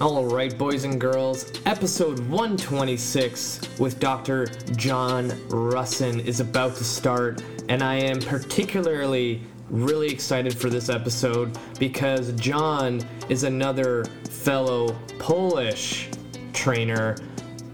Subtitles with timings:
[0.00, 4.46] All right, boys and girls, episode 126 with Dr.
[4.76, 11.58] John Rusin is about to start, and I am particularly really excited for this episode
[11.80, 16.08] because John is another fellow Polish
[16.52, 17.16] trainer.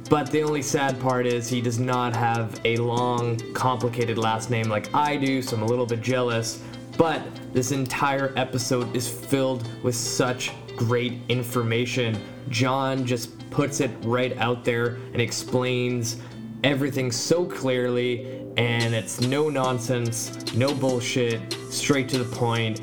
[0.08, 4.70] But the only sad part is he does not have a long, complicated last name
[4.70, 6.62] like I do, so I'm a little bit jealous.
[6.96, 7.20] But
[7.52, 12.20] this entire episode is filled with such great information.
[12.48, 16.16] John just puts it right out there and explains
[16.62, 22.80] everything so clearly, and it's no nonsense, no bullshit, straight to the point.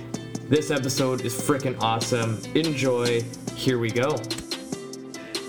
[0.49, 2.41] This episode is freaking awesome.
[2.55, 3.23] Enjoy.
[3.55, 4.17] Here we go.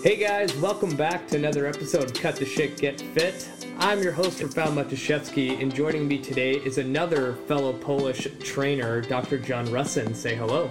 [0.03, 3.49] Hey guys, welcome back to another episode of Cut the Shit, Get Fit.
[3.79, 9.39] I'm your host, Rafał Matuszewski, and joining me today is another fellow Polish trainer, Dr.
[9.39, 10.15] John Rusin.
[10.15, 10.71] Say hello.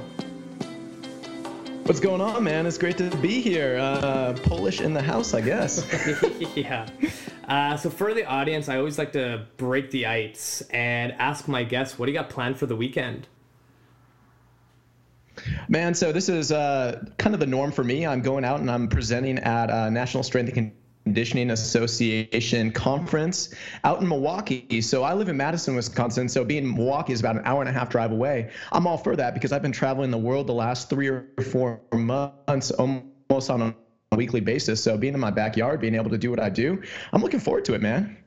[1.91, 2.65] What's going on, man?
[2.65, 3.77] It's great to be here.
[3.77, 5.85] Uh, Polish in the house, I guess.
[6.55, 6.87] yeah.
[7.49, 11.65] Uh, so for the audience, I always like to break the ice and ask my
[11.65, 13.27] guests, what do you got planned for the weekend?
[15.67, 18.07] Man, so this is uh, kind of the norm for me.
[18.07, 20.71] I'm going out and I'm presenting at uh, National Strength and
[21.03, 24.81] Conditioning Association conference out in Milwaukee.
[24.81, 26.29] So I live in Madison, Wisconsin.
[26.29, 28.51] So being in Milwaukee is about an hour and a half drive away.
[28.71, 31.81] I'm all for that because I've been traveling the world the last three or four
[31.93, 34.83] months almost on a weekly basis.
[34.83, 36.81] So being in my backyard, being able to do what I do,
[37.13, 38.17] I'm looking forward to it, man.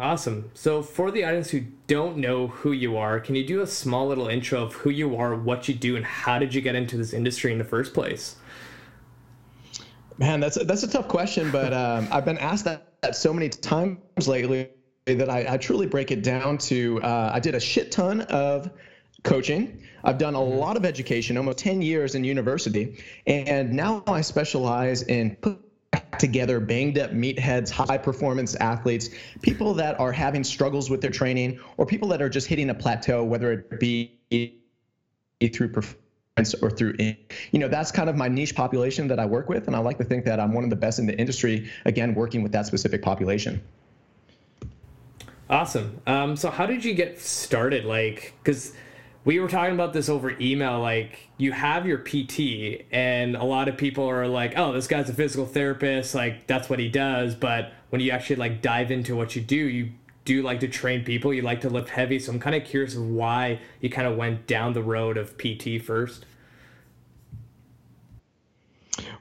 [0.00, 0.50] Awesome.
[0.54, 4.08] So, for the audience who don't know who you are, can you do a small
[4.08, 6.96] little intro of who you are, what you do, and how did you get into
[6.96, 8.36] this industry in the first place?
[10.20, 13.32] Man, that's a, that's a tough question, but um, I've been asked that, that so
[13.32, 14.68] many times lately
[15.06, 18.70] that I, I truly break it down to uh, I did a shit ton of
[19.24, 19.82] coaching.
[20.04, 20.58] I've done a mm-hmm.
[20.58, 25.62] lot of education, almost 10 years in university, and now I specialize in putting
[26.18, 29.08] together banged up meatheads, high performance athletes,
[29.40, 32.74] people that are having struggles with their training, or people that are just hitting a
[32.74, 34.18] plateau, whether it be
[35.40, 35.99] through performance
[36.62, 39.76] or through you know that's kind of my niche population that i work with and
[39.76, 42.42] i like to think that i'm one of the best in the industry again working
[42.42, 43.60] with that specific population.
[45.50, 46.00] Awesome.
[46.06, 47.84] Um, so how did you get started?
[47.84, 48.72] Like because
[49.24, 53.68] we were talking about this over email like you have your pt and a lot
[53.68, 57.34] of people are like oh this guy's a physical therapist like that's what he does.
[57.34, 59.90] But when you actually like dive into what you do you
[60.24, 62.64] do you like to train people you like to lift heavy so i'm kind of
[62.64, 66.26] curious of why you kind of went down the road of pt first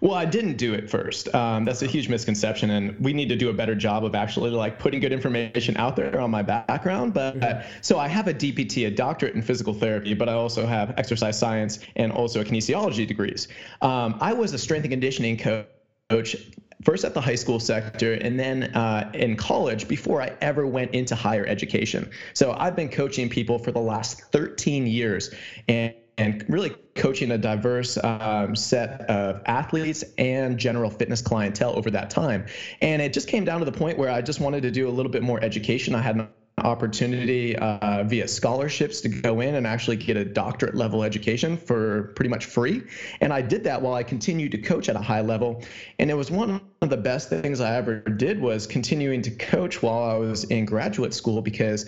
[0.02, 1.34] well, I didn't do it first.
[1.36, 4.50] Um, that's a huge misconception, and we need to do a better job of actually
[4.52, 7.14] like putting good information out there on my background.
[7.14, 7.70] But mm-hmm.
[7.82, 11.38] so I have a DPT, a doctorate in physical therapy, but I also have exercise
[11.38, 13.50] science and also a kinesiology degrees.
[13.82, 16.36] Um, I was a strength and conditioning coach
[16.84, 20.92] first at the high school sector and then uh, in college before I ever went
[20.92, 22.10] into higher education.
[22.34, 25.34] So I've been coaching people for the last 13 years.
[25.68, 31.90] And and really coaching a diverse um, set of athletes and general fitness clientele over
[31.90, 32.46] that time.
[32.82, 34.92] And it just came down to the point where I just wanted to do a
[34.92, 35.96] little bit more education.
[35.96, 36.28] I had an
[36.60, 42.14] opportunity uh, via scholarships to go in and actually get a doctorate level education for
[42.16, 42.84] pretty much free.
[43.22, 45.64] And I did that while I continued to coach at a high level.
[45.98, 49.82] And it was one of the best things I ever did was continuing to coach
[49.82, 51.86] while I was in graduate school because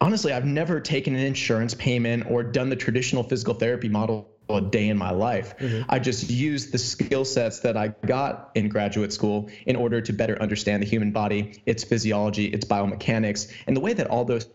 [0.00, 4.60] honestly, I've never taken an insurance payment or done the traditional physical therapy model a
[4.60, 5.56] day in my life.
[5.58, 5.90] Mm-hmm.
[5.90, 10.12] I just used the skill sets that I got in graduate school in order to
[10.12, 14.48] better understand the human body, its physiology, its biomechanics, and the way that all those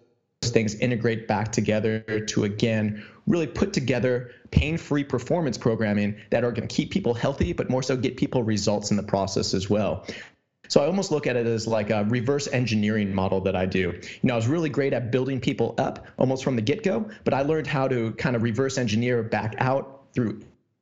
[0.43, 6.67] things integrate back together to again really put together pain-free performance programming that are going
[6.67, 10.03] to keep people healthy but more so get people results in the process as well
[10.71, 13.91] so I almost look at it as like a reverse engineering model that I do.
[13.91, 17.09] You know, I was really great at building people up almost from the get go,
[17.25, 20.39] but I learned how to kind of reverse engineer back out through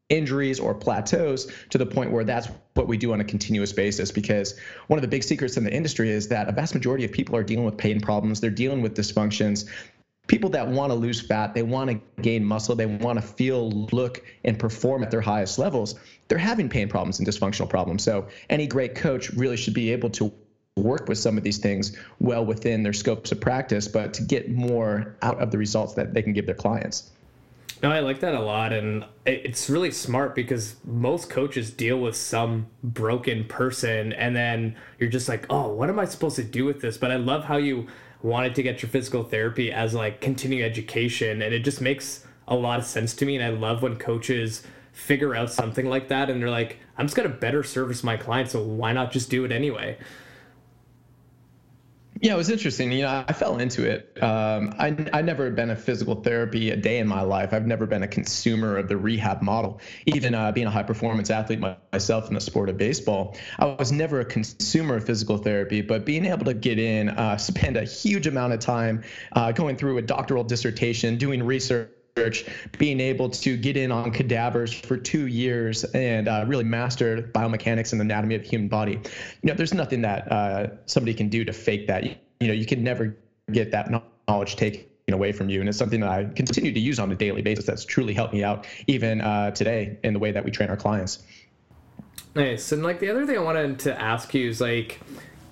[0.10, 4.12] injuries or plateaus to the point where that's what we do on a continuous basis.
[4.12, 4.60] Because
[4.90, 7.36] one of the big secrets in the industry is that a vast majority of people
[7.36, 8.40] are dealing with pain problems.
[8.40, 9.68] They're dealing with dysfunctions.
[10.28, 13.72] People that want to lose fat, they want to gain muscle, they want to feel,
[13.92, 15.96] look, and perform at their highest levels,
[16.30, 18.04] they're having pain problems and dysfunctional problems.
[18.04, 20.32] So any great coach really should be able to
[20.76, 24.50] work with some of these things well within their scopes of practice, but to get
[24.50, 27.12] more out of the results that they can give their clients.
[27.82, 28.74] No, I like that a lot.
[28.74, 34.14] And it's really smart because most coaches deal with some broken person.
[34.14, 36.98] And then you're just like, oh, what am I supposed to do with this?
[36.98, 37.88] But I love how you
[38.22, 42.56] wanted to get your physical therapy as like continuing education and it just makes a
[42.56, 44.64] lot of sense to me and i love when coaches
[45.00, 48.50] figure out something like that and they're like, I'm just gonna better service my client,
[48.50, 49.98] so why not just do it anyway?
[52.22, 52.92] Yeah, it was interesting.
[52.92, 54.22] You know, I fell into it.
[54.22, 57.54] Um, I I never been a physical therapy a day in my life.
[57.54, 59.80] I've never been a consumer of the rehab model.
[60.06, 63.94] Even uh, being a high performance athlete myself in the sport of baseball, I was
[63.94, 65.82] never a consumer of physical therapy.
[65.82, 69.78] But being able to get in, uh, spend a huge amount of time uh, going
[69.78, 71.90] through a doctoral dissertation, doing research
[72.78, 77.94] being able to get in on cadavers for two years and uh, really master biomechanics
[77.94, 78.94] and anatomy of the human body.
[78.94, 79.02] You
[79.44, 82.04] know, there's nothing that uh, somebody can do to fake that.
[82.04, 83.18] You, you know, you can never
[83.52, 83.90] get that
[84.28, 85.60] knowledge taken away from you.
[85.60, 88.34] And it's something that I continue to use on a daily basis that's truly helped
[88.34, 91.24] me out even uh, today in the way that we train our clients.
[92.36, 92.72] Nice.
[92.72, 95.00] And like the other thing I wanted to ask you is like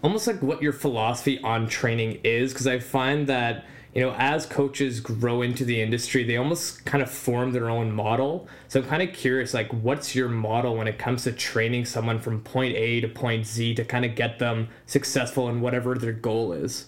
[0.03, 3.65] almost like what your philosophy on training is, because I find that
[3.97, 7.91] you know, as coaches grow into the industry, they almost kind of form their own
[7.91, 8.47] model.
[8.67, 12.19] So I'm kind of curious, like, what's your model when it comes to training someone
[12.19, 16.13] from point A to point Z to kind of get them successful in whatever their
[16.13, 16.85] goal is?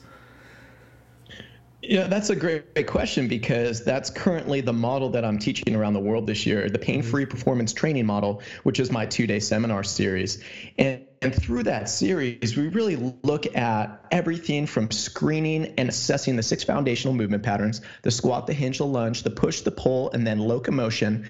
[1.81, 5.93] Yeah, that's a great, great, question because that's currently the model that I'm teaching around
[5.93, 6.83] the world this year, the mm-hmm.
[6.83, 10.43] pain free performance training model, which is my two day seminar series.
[10.77, 16.43] And, and through that series, we really look at everything from screening and assessing the
[16.43, 20.27] six foundational movement patterns the squat, the hinge, the lunge, the push, the pull, and
[20.27, 21.29] then locomotion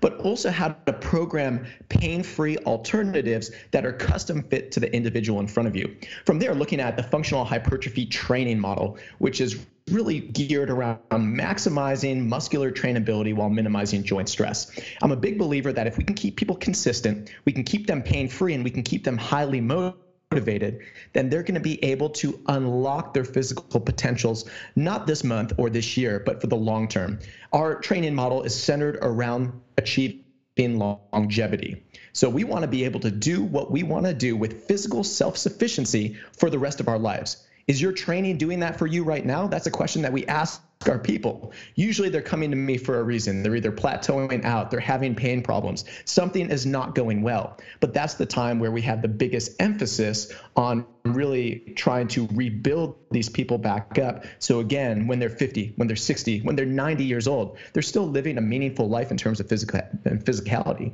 [0.00, 5.40] but also how to program pain free alternatives that are custom fit to the individual
[5.40, 5.96] in front of you.
[6.24, 12.24] From there, looking at the functional hypertrophy training model, which is really geared around maximizing
[12.26, 14.70] muscular trainability while minimizing joint stress.
[15.02, 18.02] I'm a big believer that if we can keep people consistent, we can keep them
[18.02, 20.78] pain free, and we can keep them highly motivated motivated,
[21.12, 25.68] then they're going to be able to unlock their physical potentials, not this month or
[25.68, 27.18] this year, but for the long term.
[27.52, 31.82] Our training model is centered around achieving longevity.
[32.12, 35.02] So we want to be able to do what we want to do with physical
[35.02, 37.44] self sufficiency for the rest of our lives.
[37.66, 39.48] Is your training doing that for you right now?
[39.48, 41.52] That's a question that we ask our people.
[41.74, 43.42] Usually they're coming to me for a reason.
[43.42, 47.58] They're either plateauing out, they're having pain problems, something is not going well.
[47.80, 52.96] But that's the time where we have the biggest emphasis on really trying to rebuild
[53.10, 54.24] these people back up.
[54.38, 58.08] So again, when they're 50, when they're 60, when they're 90 years old, they're still
[58.08, 60.92] living a meaningful life in terms of physical and physicality.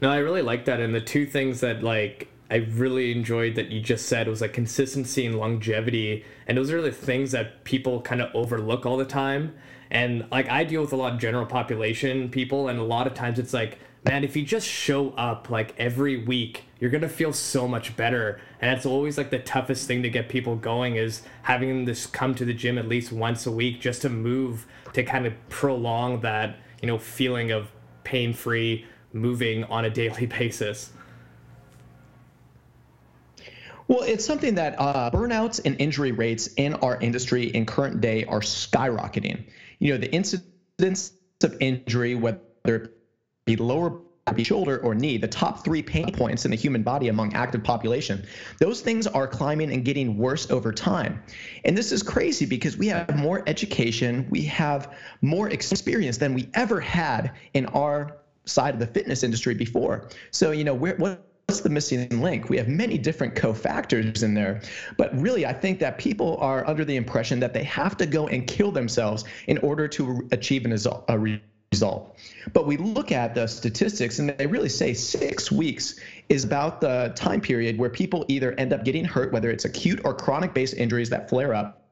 [0.00, 0.78] No, I really like that.
[0.80, 4.40] And the two things that like I really enjoyed that you just said it was
[4.40, 6.24] like consistency and longevity.
[6.46, 9.56] And those are the things that people kind of overlook all the time.
[9.90, 13.14] And like I deal with a lot of general population people, and a lot of
[13.14, 17.32] times it's like, man, if you just show up like every week, you're gonna feel
[17.32, 18.40] so much better.
[18.60, 22.12] And it's always like the toughest thing to get people going is having them just
[22.12, 25.34] come to the gym at least once a week just to move to kind of
[25.48, 27.72] prolong that, you know, feeling of
[28.04, 30.92] pain free moving on a daily basis.
[33.86, 38.24] Well, it's something that uh, burnouts and injury rates in our industry in current day
[38.24, 39.44] are skyrocketing.
[39.78, 42.90] You know, the incidence of injury, whether it
[43.44, 44.00] be lower
[44.32, 47.62] be shoulder or knee, the top three pain points in the human body among active
[47.62, 48.24] population,
[48.58, 51.22] those things are climbing and getting worse over time.
[51.66, 56.48] And this is crazy because we have more education, we have more experience than we
[56.54, 58.16] ever had in our
[58.46, 60.08] side of the fitness industry before.
[60.30, 62.48] So, you know, where, what what's the missing link?
[62.48, 64.62] We have many different cofactors in there.
[64.96, 68.28] But really, I think that people are under the impression that they have to go
[68.28, 70.76] and kill themselves in order to achieve an,
[71.08, 71.38] a
[71.72, 72.18] result.
[72.52, 77.12] But we look at the statistics, and they really say six weeks is about the
[77.14, 80.74] time period where people either end up getting hurt, whether it's acute or chronic based
[80.74, 81.83] injuries that flare up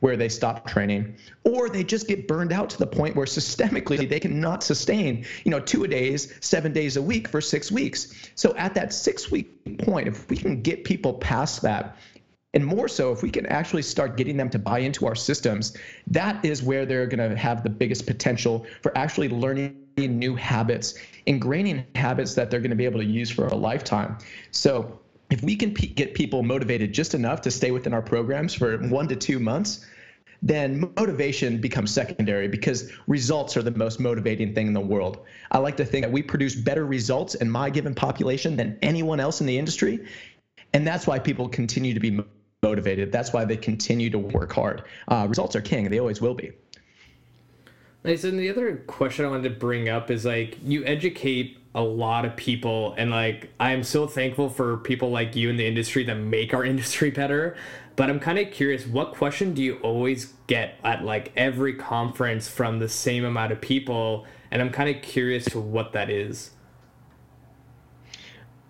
[0.00, 1.14] where they stop training
[1.44, 5.50] or they just get burned out to the point where systemically they cannot sustain you
[5.50, 8.14] know two a days seven days a week for six weeks.
[8.34, 11.96] So at that six week point if we can get people past that
[12.54, 15.76] and more so if we can actually start getting them to buy into our systems
[16.06, 20.94] that is where they're going to have the biggest potential for actually learning new habits
[21.26, 24.16] ingraining habits that they're going to be able to use for a lifetime.
[24.50, 24.99] So
[25.30, 29.08] if we can get people motivated just enough to stay within our programs for one
[29.08, 29.86] to two months,
[30.42, 35.24] then motivation becomes secondary because results are the most motivating thing in the world.
[35.52, 39.20] I like to think that we produce better results in my given population than anyone
[39.20, 40.06] else in the industry.
[40.72, 42.20] And that's why people continue to be
[42.62, 43.12] motivated.
[43.12, 44.84] That's why they continue to work hard.
[45.08, 46.52] Uh, results are king, they always will be.
[48.02, 48.24] Nice.
[48.24, 52.24] And the other question I wanted to bring up is like you educate a lot
[52.24, 56.02] of people and like I am so thankful for people like you in the industry
[56.04, 57.56] that make our industry better.
[57.96, 62.48] But I'm kind of curious, what question do you always get at like every conference
[62.48, 64.26] from the same amount of people?
[64.50, 66.50] and I'm kind of curious to what that is.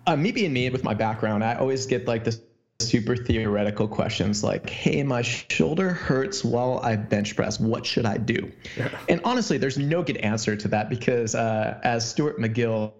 [0.05, 2.41] Uh, me being me with my background, I always get like this
[2.89, 7.59] super theoretical questions like, hey, my shoulder hurts while I bench press.
[7.59, 8.51] What should I do?
[9.09, 12.93] and honestly, there's no good answer to that because, uh, as Stuart McGill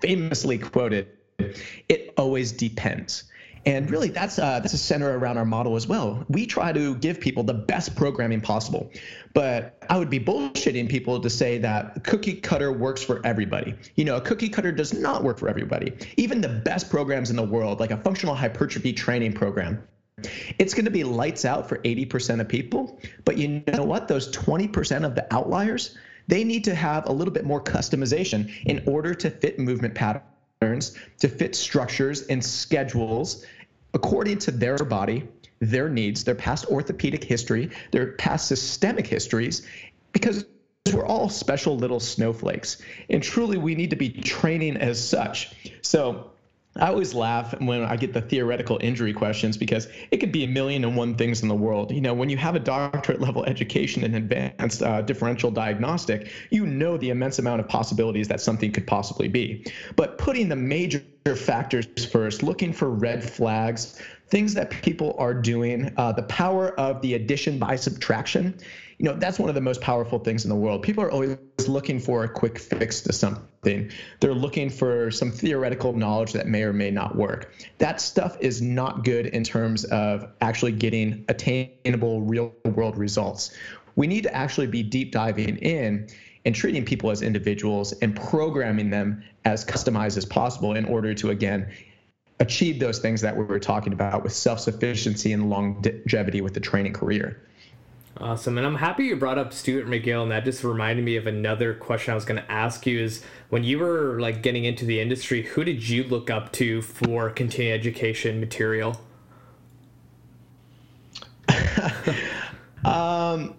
[0.00, 1.08] famously quoted,
[1.88, 3.24] it always depends.
[3.66, 6.24] And really, that's uh, that's a center around our model as well.
[6.28, 8.90] We try to give people the best programming possible,
[9.32, 13.74] but I would be bullshitting people to say that cookie cutter works for everybody.
[13.96, 15.94] You know, a cookie cutter does not work for everybody.
[16.16, 19.82] Even the best programs in the world, like a functional hypertrophy training program,
[20.58, 23.00] it's going to be lights out for 80% of people.
[23.24, 24.08] But you know what?
[24.08, 25.96] Those 20% of the outliers,
[26.28, 30.24] they need to have a little bit more customization in order to fit movement patterns
[31.18, 33.44] to fit structures and schedules
[33.94, 35.28] according to their body,
[35.60, 39.66] their needs, their past orthopedic history, their past systemic histories,
[40.12, 40.44] because
[40.92, 42.82] we're all special little snowflakes.
[43.08, 45.54] And truly, we need to be training as such.
[45.80, 46.30] So,
[46.76, 50.48] I always laugh when I get the theoretical injury questions because it could be a
[50.48, 51.92] million and one things in the world.
[51.92, 56.66] You know, when you have a doctorate level education in advanced uh, differential diagnostic, you
[56.66, 59.64] know the immense amount of possibilities that something could possibly be.
[59.94, 61.04] But putting the major
[61.36, 64.00] factors first, looking for red flags,
[64.34, 68.58] things that people are doing, uh, the power of the addition by subtraction
[68.98, 70.82] you know that's one of the most powerful things in the world.
[70.82, 71.36] People are always
[71.66, 73.90] looking for a quick fix to something.
[74.20, 77.52] They're looking for some theoretical knowledge that may or may not work.
[77.78, 83.56] That stuff is not good in terms of actually getting attainable real world results.
[83.96, 86.08] We need to actually be deep diving in
[86.44, 91.30] and treating people as individuals and programming them as customized as possible in order to
[91.30, 91.70] again
[92.40, 96.92] achieve those things that we were talking about with self-sufficiency and longevity with the training
[96.92, 97.40] career
[98.18, 98.58] Awesome.
[98.58, 101.74] And I'm happy you brought up Stuart McGill and that just reminded me of another
[101.74, 105.00] question I was going to ask you is when you were like getting into the
[105.00, 109.00] industry, who did you look up to for continuing education material?
[112.84, 113.56] um,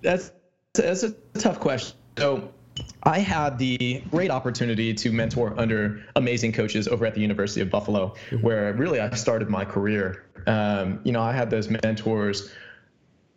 [0.00, 0.32] that's
[0.72, 1.98] that's a tough question.
[2.16, 2.50] So
[3.02, 7.70] I had the great opportunity to mentor under amazing coaches over at the University of
[7.70, 8.36] Buffalo, mm-hmm.
[8.38, 10.24] where really I started my career.
[10.46, 12.50] Um, you know, I had those mentors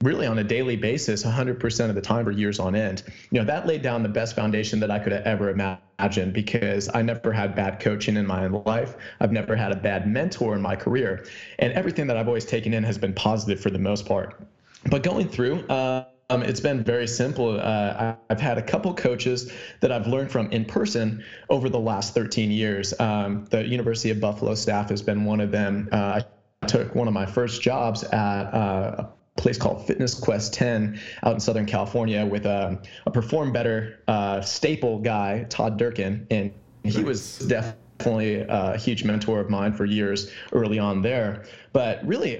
[0.02, 3.46] really on a daily basis 100% of the time for years on end you know
[3.46, 7.32] that laid down the best foundation that i could have ever imagined because i never
[7.32, 11.26] had bad coaching in my life i've never had a bad mentor in my career
[11.60, 14.42] and everything that i've always taken in has been positive for the most part
[14.90, 17.60] but going through uh, um, it's been very simple.
[17.60, 22.14] Uh, I've had a couple coaches that I've learned from in person over the last
[22.14, 22.94] 13 years.
[23.00, 25.90] Um, the University of Buffalo staff has been one of them.
[25.92, 26.22] Uh,
[26.64, 29.08] I took one of my first jobs at uh,
[29.38, 34.00] a place called Fitness Quest 10 out in Southern California with a, a Perform Better
[34.08, 36.28] uh, staple guy, Todd Durkin.
[36.32, 41.46] And he was definitely a huge mentor of mine for years early on there.
[41.74, 42.40] But really,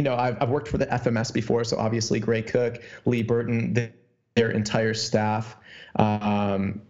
[0.00, 3.92] you know, I've, I've worked for the FMS before, so obviously Gray Cook, Lee Burton,
[4.34, 5.58] their entire staff.
[5.96, 6.80] Um,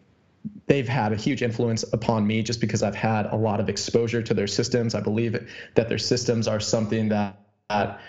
[0.69, 4.23] they've had a huge influence upon me just because I've had a lot of exposure
[4.23, 4.95] to their systems.
[4.95, 7.37] I believe that their systems are something that,
[7.69, 8.01] that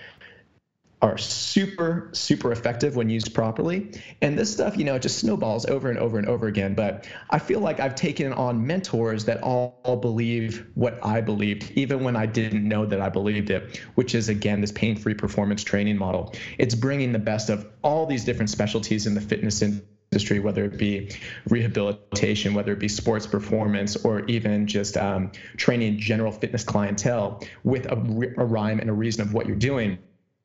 [1.02, 3.92] are super super effective when used properly.
[4.22, 6.74] And this stuff you know it just snowballs over and over and over again.
[6.76, 11.72] But i feel like i've taken on mentors that all, all believe what i believed
[11.76, 15.64] even when i didn't know that i believed it which is again this pain-free performance
[15.64, 16.34] training model.
[16.58, 20.78] It's bringing the best of all these different specialties in the fitness industry, whether it
[20.78, 21.12] be
[21.50, 27.86] rehabilitation, whether it be sports performance, or even just um, training general fitness clientele with
[27.86, 27.96] a,
[28.38, 29.98] a rhyme and a reason of what you're doing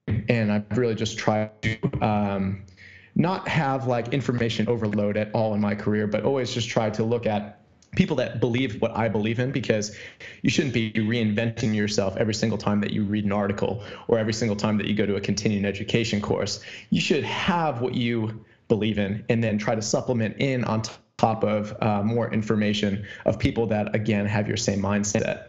[0.07, 2.63] and I've really just tried to um,
[3.15, 7.03] not have like information overload at all in my career, but always just try to
[7.03, 7.61] look at
[7.97, 9.97] people that believe what I believe in because
[10.43, 14.35] you shouldn't be reinventing yourself every single time that you read an article or every
[14.35, 16.61] single time that you go to a continuing education course.
[16.91, 20.83] You should have what you believe in and then try to supplement in on
[21.17, 25.49] top of uh, more information of people that again have your same mindset.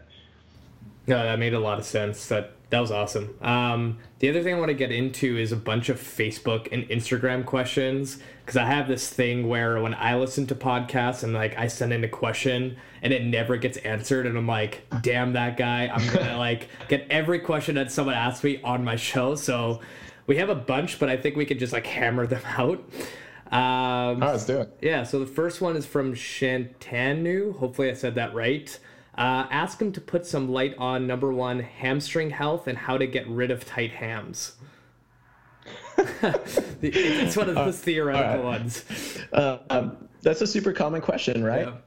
[1.06, 2.28] No, that made a lot of sense.
[2.28, 3.38] That that was awesome.
[3.42, 6.84] Um, the other thing I want to get into is a bunch of Facebook and
[6.90, 11.58] Instagram questions because I have this thing where when I listen to podcasts and like
[11.58, 15.56] I send in a question and it never gets answered, and I'm like, damn that
[15.56, 19.36] guy, I'm gonna like get every question that someone asks me on my show.
[19.36, 19.80] So
[20.26, 22.84] we have a bunch, but I think we could just like hammer them out.
[23.50, 24.78] Um, oh, let's do it.
[24.82, 25.04] Yeah.
[25.04, 27.58] So the first one is from Shantanu.
[27.58, 28.78] Hopefully I said that right.
[29.18, 33.08] Uh, ask him to put some light on number one, hamstring health and how to
[33.08, 34.54] get rid of tight hams.
[36.82, 38.44] it's one of those uh, theoretical right.
[38.44, 38.86] ones.
[39.34, 41.68] Uh, um, that's a super common question, right?
[41.68, 41.80] Yeah.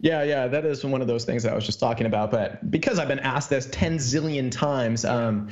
[0.00, 2.30] yeah, yeah, that is one of those things that I was just talking about.
[2.30, 5.50] But because I've been asked this 10 zillion times, um,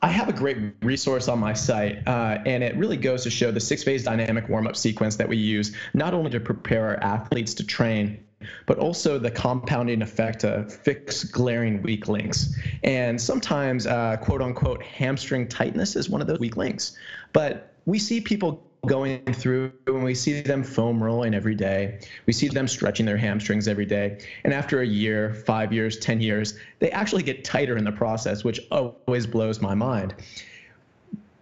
[0.00, 3.50] I have a great resource on my site, uh, and it really goes to show
[3.50, 7.02] the six phase dynamic warm up sequence that we use not only to prepare our
[7.02, 8.22] athletes to train,
[8.66, 12.56] but also the compounding effect to fix glaring weak links.
[12.82, 16.96] And sometimes, uh, quote unquote, hamstring tightness is one of those weak links.
[17.32, 21.98] But we see people going through and we see them foam rolling every day.
[22.26, 24.18] We see them stretching their hamstrings every day.
[24.44, 28.44] And after a year, five years, 10 years, they actually get tighter in the process,
[28.44, 30.14] which always blows my mind.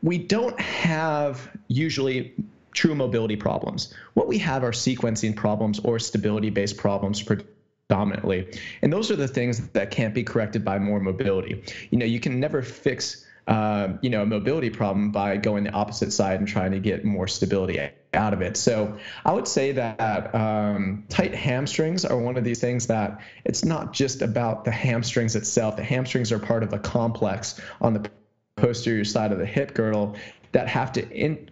[0.03, 2.35] We don't have usually
[2.73, 3.95] true mobility problems.
[4.15, 8.59] What we have are sequencing problems or stability based problems predominantly.
[8.83, 11.63] And those are the things that can't be corrected by more mobility.
[11.91, 15.73] You know, you can never fix uh, you know, a mobility problem by going the
[15.73, 17.81] opposite side and trying to get more stability
[18.15, 18.57] out of it.
[18.57, 23.65] So I would say that um, tight hamstrings are one of these things that it's
[23.65, 25.77] not just about the hamstrings itself.
[25.77, 28.11] The hamstrings are part of a complex on the
[28.57, 30.15] posterior side of the hip girdle
[30.53, 31.51] that have to in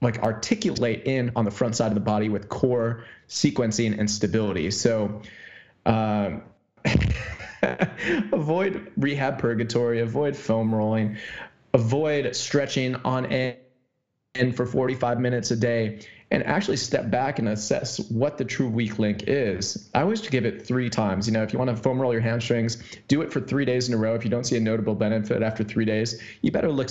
[0.00, 4.70] like articulate in on the front side of the body with core sequencing and stability.
[4.70, 5.22] So
[5.86, 6.42] um,
[8.32, 11.16] avoid rehab purgatory, avoid foam rolling,
[11.72, 13.56] avoid stretching on end
[14.54, 16.00] for 45 minutes a day,
[16.30, 19.88] and actually step back and assess what the true weak link is.
[19.94, 21.26] I always give it three times.
[21.26, 23.88] You know, if you want to foam roll your hamstrings, do it for three days
[23.88, 24.14] in a row.
[24.14, 26.90] If you don't see a notable benefit after three days, you better look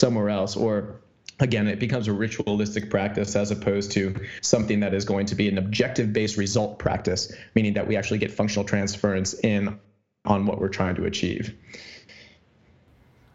[0.00, 1.00] somewhere else or
[1.40, 5.48] again, it becomes a ritualistic practice as opposed to something that is going to be
[5.48, 9.78] an objective based result practice, meaning that we actually get functional transference in
[10.26, 11.54] on what we're trying to achieve.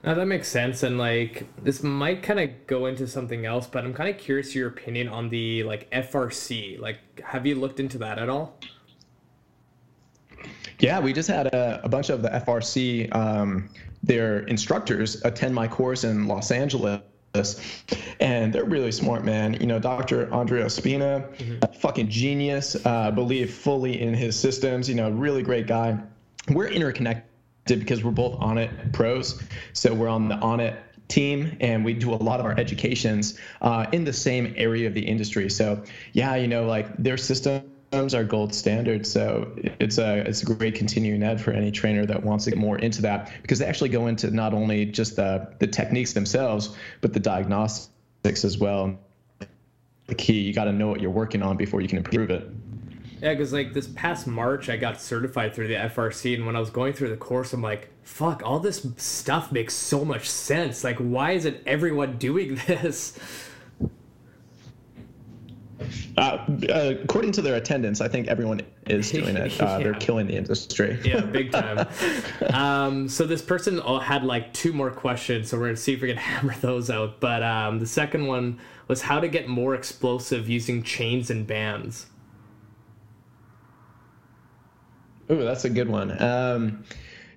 [0.03, 3.83] Now that makes sense, and like this might kind of go into something else, but
[3.83, 6.79] I'm kind of curious your opinion on the like FRC.
[6.79, 8.59] Like, have you looked into that at all?
[10.77, 13.69] Yeah, we just had a, a bunch of the FRC, um,
[14.03, 17.01] their instructors attend my course in Los Angeles
[18.19, 19.53] and they're really smart, man.
[19.55, 20.27] You know, Dr.
[20.33, 21.73] Andreo Spina, mm-hmm.
[21.79, 22.75] fucking genius.
[22.85, 24.87] Uh, believe fully in his systems.
[24.89, 25.97] You know, really great guy.
[26.49, 27.25] We're interconnected
[27.67, 29.41] because we're both Onnit pros.
[29.73, 33.85] So we're on the Onnit team and we do a lot of our educations uh,
[33.91, 35.49] in the same area of the industry.
[35.49, 39.05] So yeah, you know, like their system are gold standard.
[39.05, 42.59] So it's a it's a great continuing ed for any trainer that wants to get
[42.59, 46.75] more into that because they actually go into not only just the the techniques themselves,
[47.01, 48.97] but the diagnostics as well.
[50.07, 52.47] The key, you got to know what you're working on before you can improve it.
[53.21, 56.59] Yeah, because like this past March, I got certified through the FRC, and when I
[56.59, 60.83] was going through the course, I'm like, fuck, all this stuff makes so much sense.
[60.83, 63.17] Like, why isn't everyone doing this?
[66.17, 69.45] Uh, uh, according to their attendance, I think everyone is doing it.
[69.65, 69.77] Uh, yeah.
[69.79, 70.99] They're killing the industry.
[71.05, 71.87] yeah, big time.
[72.53, 76.09] um, so this person had like two more questions, so we're gonna see if we
[76.09, 77.19] can hammer those out.
[77.19, 82.07] But um, the second one was how to get more explosive using chains and bands.
[85.31, 86.21] Ooh, that's a good one.
[86.21, 86.83] Um,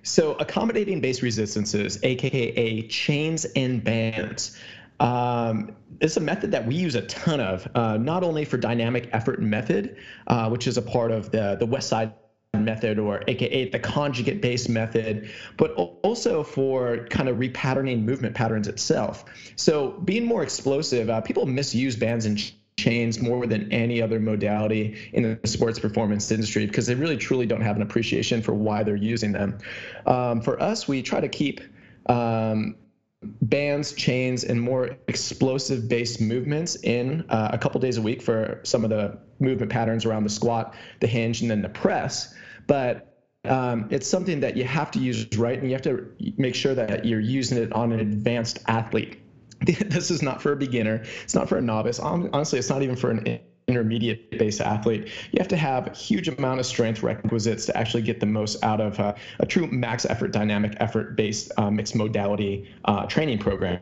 [0.03, 4.57] so accommodating base resistances, aka chains and bands.
[4.99, 9.09] Um, it's a method that we use a ton of, uh, not only for dynamic
[9.11, 12.13] effort method, uh, which is a part of the, the West Side
[12.57, 15.71] method or aka the conjugate based method but
[16.03, 19.23] also for kind of repatterning movement patterns itself.
[19.55, 24.97] So being more explosive uh, people misuse bands and chains more than any other modality
[25.13, 28.83] in the sports performance industry because they really truly don't have an appreciation for why
[28.83, 29.57] they're using them.
[30.05, 31.61] Um, for us we try to keep
[32.07, 32.75] um,
[33.21, 38.61] bands, chains, and more explosive based movements in uh, a couple days a week for
[38.63, 42.33] some of the movement patterns around the squat, the hinge, and then the press.
[42.67, 43.09] But
[43.45, 46.73] um, it's something that you have to use right, and you have to make sure
[46.75, 49.19] that you're using it on an advanced athlete.
[49.65, 51.03] This is not for a beginner.
[51.23, 51.99] It's not for a novice.
[51.99, 56.27] Honestly, it's not even for an intermediate based athlete, you have to have a huge
[56.27, 60.05] amount of strength requisites to actually get the most out of uh, a true max
[60.05, 63.79] effort, dynamic effort based uh, mixed modality uh, training program.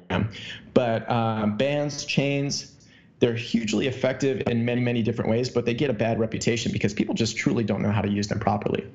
[0.74, 2.74] But um, bands, chains,
[3.20, 6.94] they're hugely effective in many, many different ways, but they get a bad reputation because
[6.94, 8.86] people just truly don't know how to use them properly.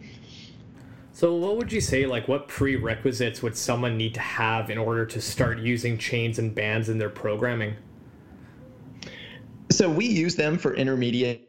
[1.15, 5.05] So, what would you say, like, what prerequisites would someone need to have in order
[5.07, 7.75] to start using chains and bands in their programming?
[9.73, 11.49] So we use them for intermediate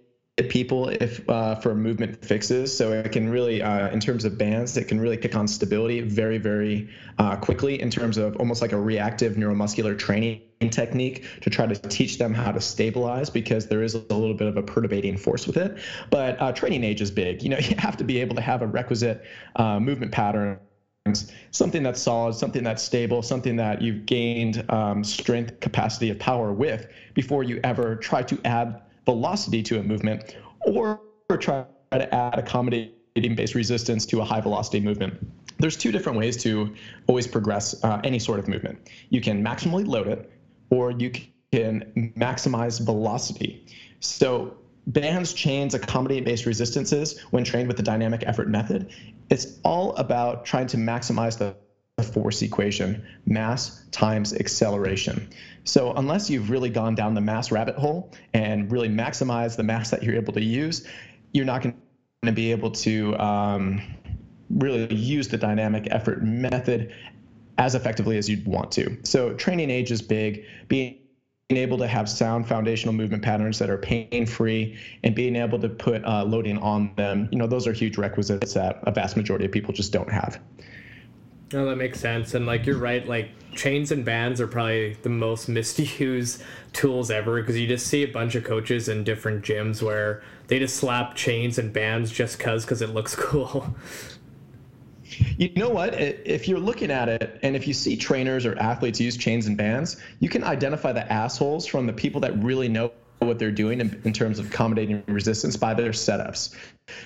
[0.50, 4.76] people if uh, for movement fixes so it can really uh, in terms of bands
[4.78, 8.72] it can really kick on stability very very uh, quickly in terms of almost like
[8.72, 13.84] a reactive neuromuscular training technique to try to teach them how to stabilize because there
[13.84, 15.78] is a little bit of a perturbating force with it.
[16.10, 17.44] But uh, training age is big.
[17.44, 19.24] You know, you have to be able to have a requisite
[19.56, 20.60] uh, movement pattern
[21.52, 26.54] something that's solid, something that's stable, something that you've gained um, strength, capacity of power
[26.54, 31.02] with before you ever try to add velocity to a movement or
[31.40, 35.14] try to add accommodating base resistance to a high velocity movement.
[35.60, 36.74] There's two different ways to
[37.08, 38.90] always progress uh, any sort of movement.
[39.10, 40.32] You can maximally load it,
[40.70, 41.12] or you
[41.52, 43.66] can maximize velocity.
[44.00, 44.56] So
[44.88, 48.90] bands, chains, accommodate based resistances when trained with the dynamic effort method
[49.30, 51.56] it's all about trying to maximize the
[52.04, 55.30] force equation mass times acceleration.
[55.64, 59.90] So, unless you've really gone down the mass rabbit hole and really maximize the mass
[59.92, 60.88] that you're able to use,
[61.32, 61.76] you're not going
[62.24, 63.82] to be able to um,
[64.50, 66.94] really use the dynamic effort method
[67.58, 68.98] as effectively as you'd want to.
[69.04, 70.46] So, training age is big.
[70.68, 70.98] Being
[71.50, 75.70] able to have sound foundational movement patterns that are pain free and being able to
[75.70, 79.46] put uh, loading on them, you know, those are huge requisites that a vast majority
[79.46, 80.40] of people just don't have.
[81.52, 82.34] No, that makes sense.
[82.34, 87.42] And like you're right, like chains and bands are probably the most misused tools ever
[87.42, 91.14] because you just see a bunch of coaches in different gyms where they just slap
[91.14, 93.76] chains and bands just cause because it looks cool.
[95.38, 95.94] You know what?
[96.00, 99.58] If you're looking at it and if you see trainers or athletes use chains and
[99.58, 103.80] bands, you can identify the assholes from the people that really know what they're doing
[103.80, 106.56] in, in, terms of accommodating resistance by their setups.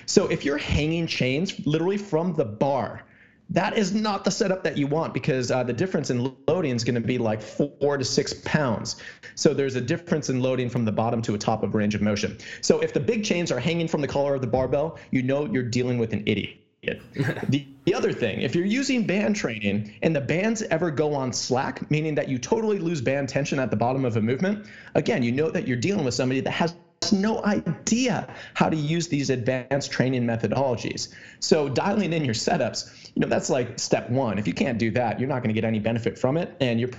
[0.06, 3.04] So if you're hanging chains literally from the bar,
[3.50, 6.84] that is not the setup that you want because uh, the difference in loading is
[6.84, 8.96] going to be like four to six pounds.
[9.36, 12.02] So there's a difference in loading from the bottom to a top of range of
[12.02, 12.36] motion.
[12.60, 15.46] So if the big chains are hanging from the collar of the barbell, you know
[15.46, 16.58] you're dealing with an idiot.
[17.48, 21.32] the, the other thing, if you're using band training and the bands ever go on
[21.32, 25.22] slack, meaning that you totally lose band tension at the bottom of a movement, again,
[25.22, 26.74] you know that you're dealing with somebody that has
[27.12, 31.14] no idea how to use these advanced training methodologies.
[31.40, 34.38] So dialing in your setups, you know, that's like step one.
[34.38, 36.78] If you can't do that, you're not going to get any benefit from it, and
[36.78, 36.90] you're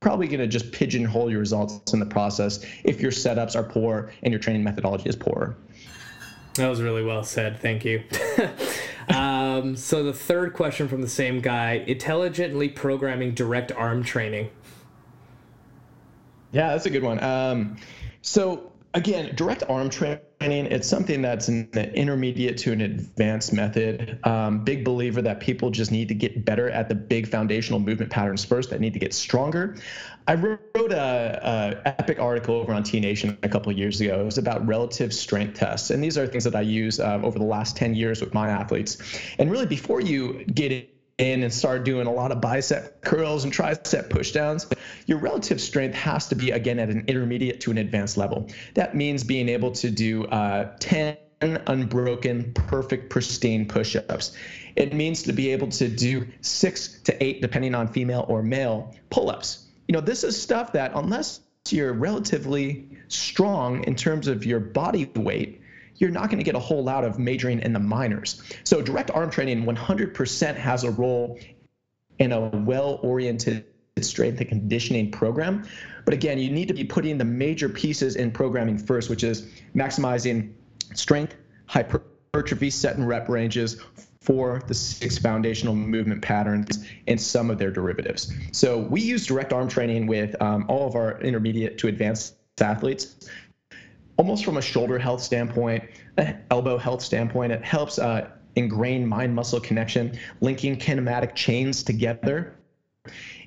[0.00, 4.10] probably going to just pigeonhole your results in the process if your setups are poor
[4.22, 5.56] and your training methodology is poor.
[6.60, 7.58] That was really well said.
[7.58, 8.02] Thank you.
[9.08, 14.50] um, so the third question from the same guy: intelligently programming direct arm training.
[16.52, 17.22] Yeah, that's a good one.
[17.22, 17.76] Um,
[18.20, 24.18] so again, direct arm training, it's something that's an intermediate to an advanced method.
[24.26, 28.10] Um, big believer that people just need to get better at the big foundational movement
[28.10, 29.76] patterns first, that need to get stronger.
[30.26, 34.20] I wrote a, a epic article over on T Nation a couple years ago.
[34.20, 37.38] It was about relative strength tests, and these are things that I use uh, over
[37.38, 38.98] the last 10 years with my athletes.
[39.38, 40.72] And really, before you get
[41.20, 44.72] in and start doing a lot of bicep curls and tricep pushdowns,
[45.06, 48.48] your relative strength has to be again at an intermediate to an advanced level.
[48.74, 54.36] That means being able to do uh, 10 unbroken, perfect, pristine push-ups.
[54.76, 58.94] It means to be able to do six to eight, depending on female or male,
[59.08, 64.60] pull-ups you know, this is stuff that unless you're relatively strong in terms of your
[64.60, 65.59] body weight,
[66.00, 68.42] you're not going to get a whole lot of majoring in the minors.
[68.64, 71.38] So direct arm training 100% has a role
[72.18, 73.66] in a well-oriented
[74.00, 75.64] strength and conditioning program.
[76.06, 79.46] But again, you need to be putting the major pieces in programming first, which is
[79.76, 80.54] maximizing
[80.94, 81.36] strength,
[81.66, 83.80] hypertrophy, set and rep ranges,
[84.22, 88.32] for the six foundational movement patterns and some of their derivatives.
[88.52, 93.28] So we use direct arm training with um, all of our intermediate to advanced athletes.
[94.20, 95.82] Almost from a shoulder health standpoint,
[96.50, 102.54] elbow health standpoint, it helps uh, ingrain mind muscle connection, linking kinematic chains together.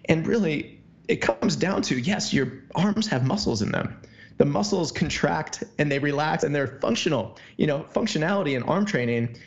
[0.05, 4.01] And really, it comes down to yes, your arms have muscles in them
[4.39, 7.37] the muscles contract and they relax and they're functional.
[7.57, 9.37] You know, functionality in arm training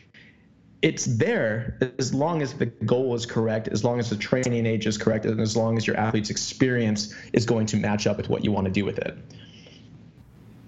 [0.83, 4.87] it's there as long as the goal is correct, as long as the training age
[4.87, 8.29] is correct, and as long as your athlete's experience is going to match up with
[8.29, 9.17] what you want to do with it.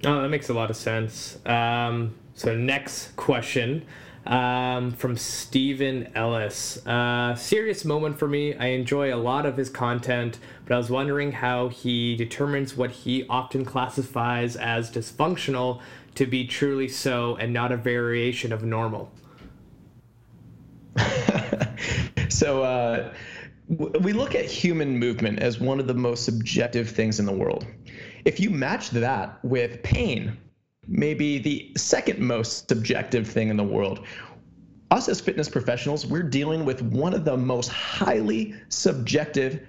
[0.04, 1.38] Oh, that makes a lot of sense.
[1.44, 3.84] Um, so, next question
[4.26, 6.86] um, from Stephen Ellis.
[6.86, 8.54] Uh, serious moment for me.
[8.54, 12.90] I enjoy a lot of his content, but I was wondering how he determines what
[12.90, 15.80] he often classifies as dysfunctional
[16.14, 19.10] to be truly so and not a variation of normal.
[22.28, 23.12] so uh,
[23.68, 27.66] we look at human movement as one of the most subjective things in the world.
[28.24, 30.38] If you match that with pain,
[30.86, 34.06] maybe the second most subjective thing in the world,
[34.90, 39.66] us as fitness professionals, we're dealing with one of the most highly subjective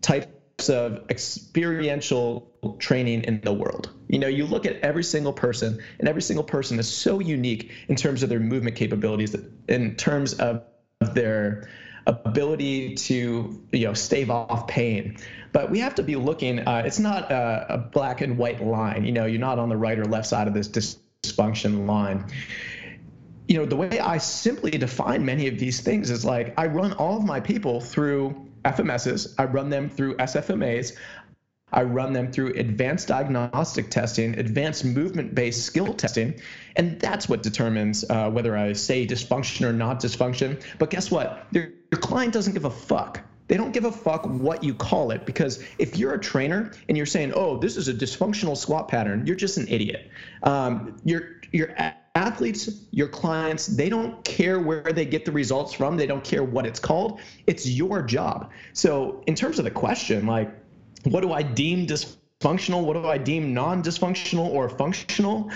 [0.00, 3.90] types of experiential training in the world.
[4.08, 7.70] You know, you look at every single person, and every single person is so unique
[7.86, 9.36] in terms of their movement capabilities,
[9.68, 10.64] in terms of
[11.14, 11.68] their
[12.08, 15.16] ability to you know stave off pain.
[15.52, 19.04] But we have to be looking uh, it's not a, a, black and white line.
[19.04, 22.24] You know you're not on the right or left side of this dysfunction line.
[23.46, 26.92] You know the way i simply define many of these things is like i run
[26.94, 30.92] all of my people through fms's i run them through sfmas
[31.72, 36.40] I run them through advanced diagnostic testing, advanced movement based skill testing,
[36.76, 40.62] and that's what determines uh, whether I say dysfunction or not dysfunction.
[40.78, 41.46] But guess what?
[41.50, 43.20] Your, your client doesn't give a fuck.
[43.48, 46.96] They don't give a fuck what you call it because if you're a trainer and
[46.96, 50.10] you're saying, "Oh, this is a dysfunctional squat pattern," you're just an idiot.
[50.42, 51.74] Um, your your
[52.14, 55.96] athletes, your clients, they don't care where they get the results from.
[55.96, 57.20] They don't care what it's called.
[57.46, 58.50] It's your job.
[58.74, 60.50] So, in terms of the question, like
[61.10, 62.84] what do I deem dysfunctional?
[62.84, 65.50] What do I deem non-dysfunctional or functional?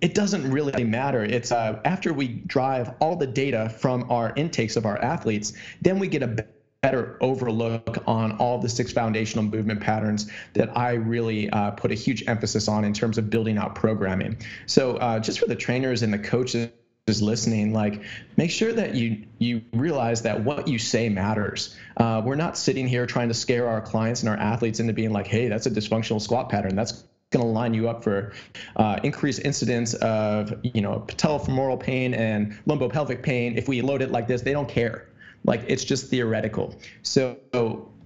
[0.00, 1.24] It doesn't really matter.
[1.24, 5.98] It's uh, after we drive all the data from our intakes of our athletes, then
[5.98, 6.46] we get a
[6.82, 11.94] better overlook on all the six foundational movement patterns that I really uh, put a
[11.94, 14.36] huge emphasis on in terms of building out programming.
[14.66, 16.70] So uh, just for the trainers and the coaches
[17.06, 18.02] is listening like
[18.36, 21.76] make sure that you you realize that what you say matters.
[21.96, 25.12] Uh, we're not sitting here trying to scare our clients and our athletes into being
[25.12, 26.74] like hey that's a dysfunctional squat pattern.
[26.74, 28.32] That's going to line you up for
[28.74, 33.56] uh, increased incidence of you know patellofemoral pain and lumbopelvic pain.
[33.56, 35.08] If we load it like this they don't care.
[35.44, 36.74] Like it's just theoretical.
[37.02, 37.38] So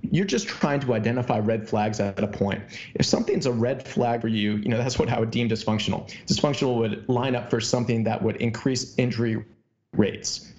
[0.02, 2.62] you're just trying to identify red flags at a point.
[2.94, 6.10] If something's a red flag for you, you know, that's what I would deem dysfunctional.
[6.26, 9.44] Dysfunctional would line up for something that would increase injury
[9.96, 10.52] rates.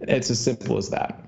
[0.00, 1.24] It's as simple as that.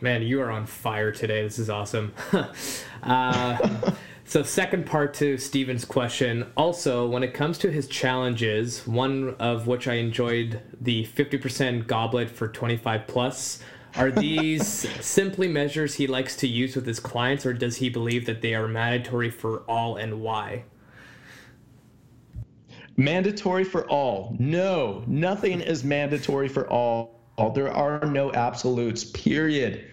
[0.00, 1.42] Man, you are on fire today.
[1.42, 2.12] This is awesome.
[3.02, 3.92] uh,
[4.26, 6.50] so, second part to Steven's question.
[6.56, 12.30] Also, when it comes to his challenges, one of which I enjoyed the 50% goblet
[12.30, 13.60] for 25 plus
[13.96, 14.66] are these
[15.04, 18.54] simply measures he likes to use with his clients, or does he believe that they
[18.54, 20.64] are mandatory for all and why?
[22.96, 24.36] Mandatory for all.
[24.38, 27.20] No, nothing is mandatory for all.
[27.54, 29.92] There are no absolutes, period.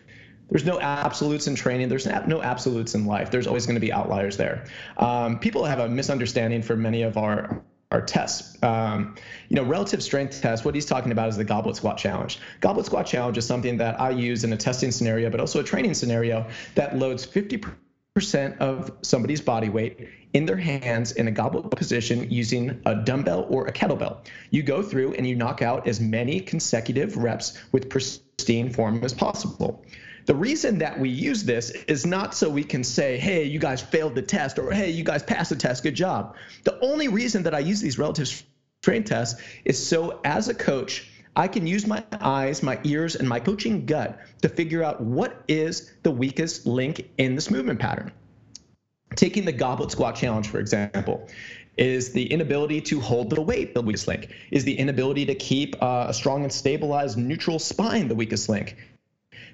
[0.49, 1.87] There's no absolutes in training.
[1.87, 3.31] There's no absolutes in life.
[3.31, 4.65] There's always going to be outliers there.
[4.97, 8.57] Um, people have a misunderstanding for many of our our tests.
[8.63, 9.15] Um,
[9.49, 12.39] you know, relative strength test, what he's talking about is the goblet squat challenge.
[12.61, 15.63] Goblet squat challenge is something that I use in a testing scenario, but also a
[15.63, 21.69] training scenario that loads 50% of somebody's body weight in their hands in a goblet
[21.71, 24.17] position using a dumbbell or a kettlebell.
[24.49, 29.13] You go through and you knock out as many consecutive reps with pristine form as
[29.13, 29.83] possible.
[30.25, 33.81] The reason that we use this is not so we can say, hey, you guys
[33.81, 36.35] failed the test or hey, you guys passed the test, good job.
[36.63, 38.43] The only reason that I use these relative
[38.81, 43.27] strength tests is so as a coach, I can use my eyes, my ears, and
[43.27, 48.11] my coaching gut to figure out what is the weakest link in this movement pattern.
[49.15, 51.27] Taking the goblet squat challenge, for example,
[51.77, 54.29] is the inability to hold the weight the weakest link?
[54.51, 58.75] Is the inability to keep uh, a strong and stabilized neutral spine the weakest link?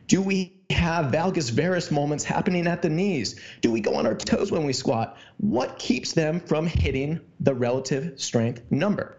[0.07, 3.39] Do we have valgus varus moments happening at the knees?
[3.61, 5.17] Do we go on our toes when we squat?
[5.37, 9.17] What keeps them from hitting the relative strength number?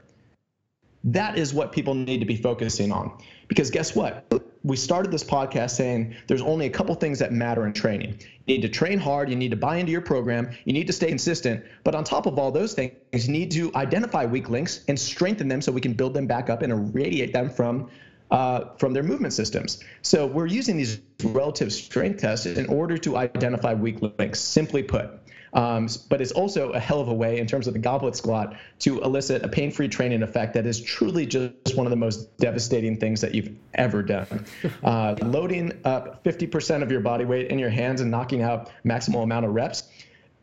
[1.04, 3.16] That is what people need to be focusing on.
[3.46, 4.30] Because guess what?
[4.64, 8.20] We started this podcast saying there's only a couple things that matter in training.
[8.46, 10.92] You need to train hard, you need to buy into your program, you need to
[10.92, 11.64] stay consistent.
[11.84, 15.48] But on top of all those things, you need to identify weak links and strengthen
[15.48, 17.88] them so we can build them back up and irradiate them from
[18.30, 19.82] uh, from their movement systems.
[20.02, 25.10] So we're using these relative strength tests in order to identify weak links, simply put.
[25.54, 28.54] Um, but it's also a hell of a way in terms of the goblet squat
[28.80, 32.98] to elicit a pain-free training effect that is truly just one of the most devastating
[32.98, 34.44] things that you've ever done.
[34.84, 39.22] Uh, loading up 50% of your body weight in your hands and knocking out maximal
[39.22, 39.84] amount of reps,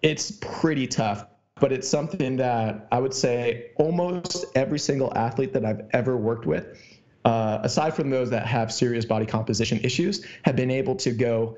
[0.02, 1.26] it's pretty tough.
[1.60, 6.46] But it's something that I would say almost every single athlete that I've ever worked
[6.46, 6.78] with
[7.26, 11.58] uh, aside from those that have serious body composition issues, have been able to go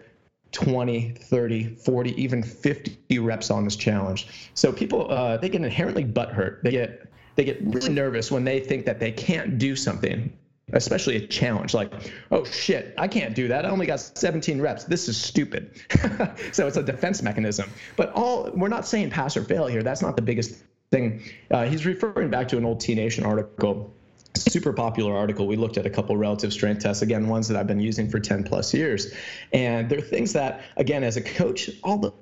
[0.53, 4.27] 20, 30, 40, even 50 reps on this challenge.
[4.53, 6.61] So people, uh, they get inherently butthurt.
[6.61, 7.03] They get
[7.35, 10.35] they get really nervous when they think that they can't do something,
[10.73, 11.75] especially a challenge.
[11.75, 11.93] Like,
[12.31, 13.63] oh shit, I can't do that.
[13.63, 14.85] I only got 17 reps.
[14.85, 15.79] This is stupid.
[16.51, 17.69] so it's a defense mechanism.
[17.95, 19.83] But all we're not saying pass or fail here.
[19.83, 21.21] That's not the biggest thing.
[21.51, 23.93] Uh, he's referring back to an old T Nation article
[24.41, 25.47] super popular article.
[25.47, 28.19] We looked at a couple relative strength tests, again, ones that I've been using for
[28.19, 29.13] 10 plus years.
[29.53, 32.13] And there are things that, again, as a coach, all the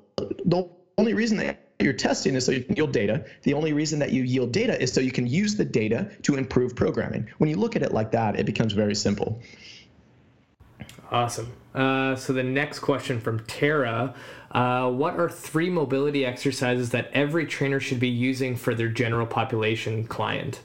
[0.45, 3.25] the only reason that you're testing is so you can yield data.
[3.43, 6.36] The only reason that you yield data is so you can use the data to
[6.36, 7.30] improve programming.
[7.38, 9.41] When you look at it like that, it becomes very simple.
[11.12, 11.51] Awesome.
[11.73, 14.15] Uh, so the next question from Tara.
[14.51, 19.28] Uh, what are three mobility exercises that every trainer should be using for their general
[19.28, 20.62] population client?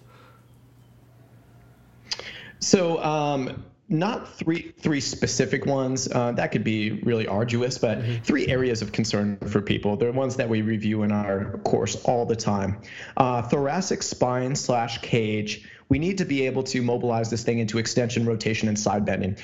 [2.61, 6.09] So um, not three three specific ones.
[6.11, 8.23] Uh, that could be really arduous, but mm-hmm.
[8.23, 9.97] three areas of concern for people.
[9.97, 12.81] They're ones that we review in our course all the time.
[13.17, 15.69] Uh, thoracic spine slash cage.
[15.89, 19.37] We need to be able to mobilize this thing into extension, rotation, and side bending.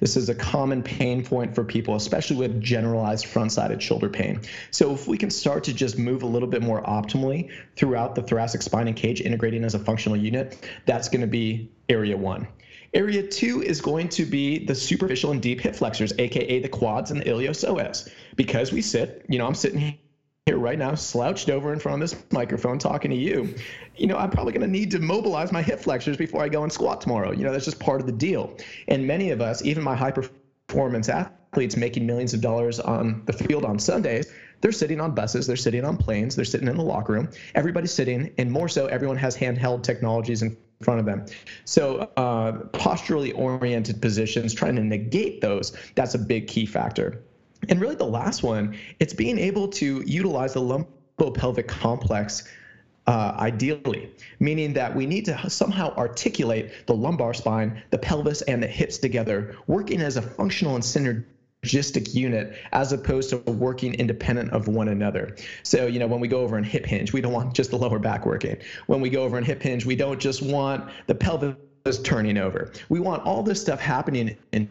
[0.00, 4.40] This is a common pain point for people, especially with generalized front-sided shoulder pain.
[4.72, 8.22] So if we can start to just move a little bit more optimally throughout the
[8.22, 12.48] thoracic spine and cage, integrating as a functional unit, that's going to be area one.
[12.94, 17.10] Area two is going to be the superficial and deep hip flexors, aka the quads
[17.10, 18.12] and the iliopsoas.
[18.36, 19.98] Because we sit, you know, I'm sitting
[20.46, 23.54] here right now, slouched over in front of this microphone talking to you.
[23.96, 26.64] You know, I'm probably going to need to mobilize my hip flexors before I go
[26.64, 27.32] and squat tomorrow.
[27.32, 28.58] You know, that's just part of the deal.
[28.88, 33.32] And many of us, even my high performance athletes making millions of dollars on the
[33.32, 36.84] field on Sundays, they're sitting on buses, they're sitting on planes, they're sitting in the
[36.84, 37.30] locker room.
[37.54, 41.24] Everybody's sitting, and more so, everyone has handheld technologies and front of them.
[41.64, 47.22] So uh, posturally oriented positions, trying to negate those, that's a big key factor.
[47.68, 52.48] And really the last one, it's being able to utilize the lumbopelvic complex
[53.06, 58.62] uh, ideally, meaning that we need to somehow articulate the lumbar spine, the pelvis, and
[58.62, 61.24] the hips together, working as a functional and synergistic
[61.62, 65.36] synergistic unit as opposed to working independent of one another.
[65.62, 67.78] So, you know, when we go over and hip hinge, we don't want just the
[67.78, 68.56] lower back working.
[68.86, 71.56] When we go over and hip hinge, we don't just want the pelvis
[72.02, 72.72] turning over.
[72.88, 74.68] We want all this stuff happening in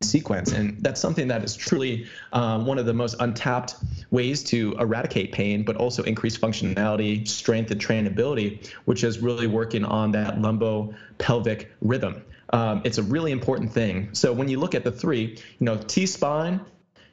[0.00, 3.74] sequence and that's something that is truly um, one of the most untapped
[4.12, 9.84] ways to eradicate pain but also increase functionality strength and trainability which is really working
[9.84, 14.08] on that lumbo pelvic rhythm um, it's a really important thing.
[14.12, 16.60] So when you look at the three, you know, T spine,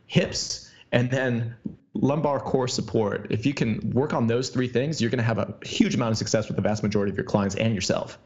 [0.07, 1.55] hips, and then
[1.93, 3.27] lumbar core support.
[3.29, 6.11] If you can work on those three things, you're going to have a huge amount
[6.11, 8.17] of success with the vast majority of your clients and yourself.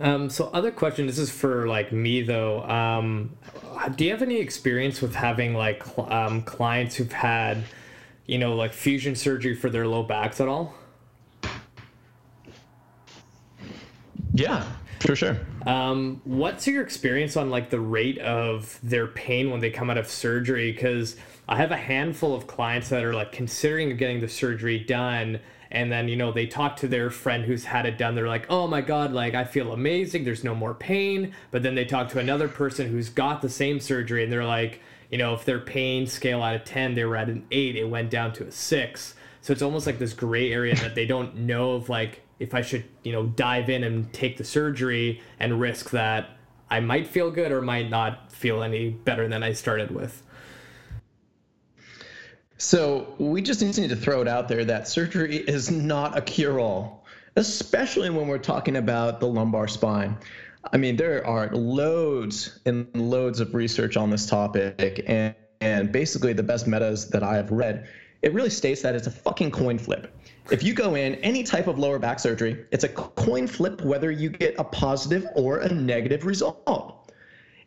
[0.00, 2.62] Um, so other question, this is for like me though.
[2.64, 3.36] Um,
[3.94, 7.62] do you have any experience with having like um, clients who've had,
[8.26, 10.74] you know, like fusion surgery for their low backs at all?
[14.34, 14.66] Yeah,
[15.00, 15.38] for sure.
[15.66, 19.98] Um, what's your experience on like the rate of their pain when they come out
[19.98, 20.72] of surgery?
[20.72, 21.16] Because
[21.48, 25.90] I have a handful of clients that are like considering getting the surgery done, and
[25.90, 28.14] then you know they talk to their friend who's had it done.
[28.14, 30.24] They're like, "Oh my god, like I feel amazing.
[30.24, 33.80] There's no more pain." But then they talk to another person who's got the same
[33.80, 37.16] surgery, and they're like, you know, if their pain scale out of ten, they were
[37.16, 39.14] at an eight, it went down to a six.
[39.42, 42.62] So it's almost like this gray area that they don't know of like if I
[42.62, 46.30] should, you know, dive in and take the surgery and risk that
[46.70, 50.22] I might feel good or might not feel any better than I started with.
[52.56, 56.60] So we just need to throw it out there that surgery is not a cure
[56.60, 57.04] all,
[57.36, 60.16] especially when we're talking about the lumbar spine.
[60.72, 66.32] I mean, there are loads and loads of research on this topic, and, and basically
[66.32, 67.88] the best metas that I have read,
[68.22, 70.14] it really states that it's a fucking coin flip.
[70.50, 74.10] If you go in any type of lower back surgery, it's a coin flip whether
[74.10, 77.12] you get a positive or a negative result.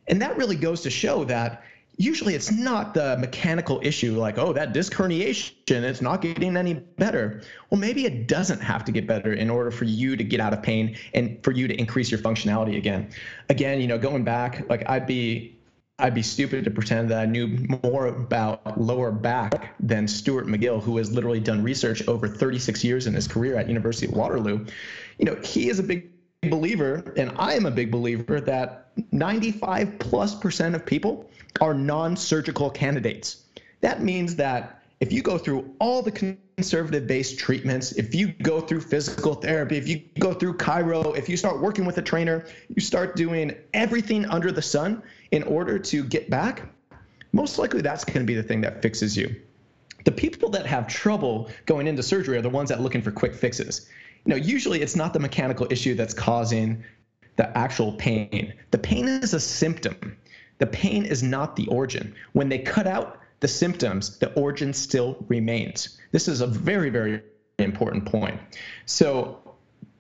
[0.08, 1.64] And that really goes to show that
[1.98, 6.74] usually it's not the mechanical issue like, oh, that disc herniation, it's not getting any
[6.74, 7.42] better.
[7.70, 10.54] Well, maybe it doesn't have to get better in order for you to get out
[10.54, 13.10] of pain and for you to increase your functionality again.
[13.50, 15.55] Again, you know, going back, like I'd be
[15.98, 17.48] I'd be stupid to pretend that I knew
[17.84, 23.08] more about lower back than Stuart McGill, who has literally done research over 36 years
[23.08, 24.66] in his career at University of Waterloo.
[25.18, 26.10] You know, he is a big
[26.50, 31.30] believer, and I am a big believer that 95 plus percent of people
[31.62, 33.44] are non-surgical candidates.
[33.80, 36.12] That means that if you go through all the
[36.58, 41.28] conservative based treatments, if you go through physical therapy, if you go through chiro, if
[41.28, 45.78] you start working with a trainer, you start doing everything under the sun, in order
[45.78, 46.64] to get back,
[47.34, 49.36] most likely that's going to be the thing that fixes you.
[50.06, 53.12] The people that have trouble going into surgery are the ones that are looking for
[53.12, 53.90] quick fixes.
[54.24, 56.84] You know, usually it's not the mechanical issue that's causing
[57.36, 58.54] the actual pain.
[58.72, 60.16] The pain is a symptom.
[60.60, 62.16] The pain is not the origin.
[62.32, 66.00] When they cut out the symptoms, the origin still remains.
[66.12, 67.22] This is a very, very
[67.60, 68.42] important point.
[68.88, 69.56] So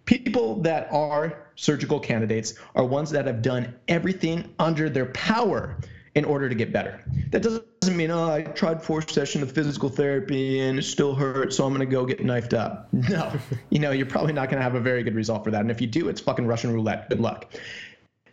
[0.06, 5.78] people that are surgical candidates are ones that have done everything under their power
[6.16, 7.04] in order to get better.
[7.30, 11.58] That doesn't mean, oh, I tried four sessions of physical therapy and it still hurts,
[11.58, 12.92] so I'm going to go get knifed up.
[12.94, 13.32] No,
[13.70, 15.62] you know, you're probably not going to have a very good result for that.
[15.62, 17.10] And if you do, it's fucking Russian roulette.
[17.10, 17.54] Good luck.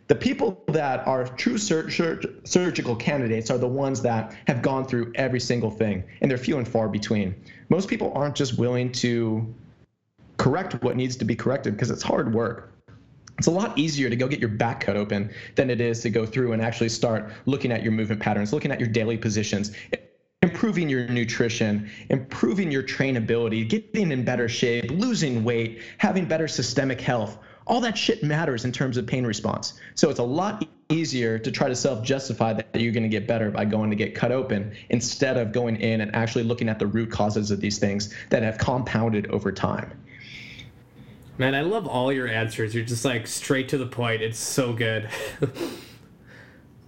[0.07, 4.85] The people that are true sur- sur- surgical candidates are the ones that have gone
[4.85, 7.33] through every single thing, and they're few and far between.
[7.69, 9.53] Most people aren't just willing to
[10.37, 12.73] correct what needs to be corrected because it's hard work
[13.37, 16.09] it's a lot easier to go get your back cut open than it is to
[16.09, 19.71] go through and actually start looking at your movement patterns, looking at your daily positions,
[20.43, 27.01] improving your nutrition, improving your trainability, getting in better shape, losing weight, having better systemic
[27.01, 27.37] health.
[27.65, 29.79] All that shit matters in terms of pain response.
[29.95, 33.27] So it's a lot easier to try to self justify that you're going to get
[33.27, 36.79] better by going to get cut open instead of going in and actually looking at
[36.79, 39.91] the root causes of these things that have compounded over time.
[41.37, 42.75] Man, I love all your answers.
[42.75, 44.21] You're just like straight to the point.
[44.21, 45.09] It's so good.